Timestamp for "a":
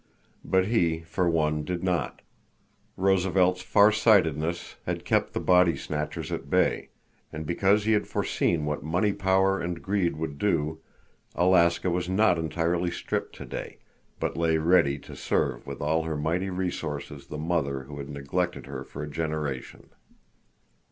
19.03-19.07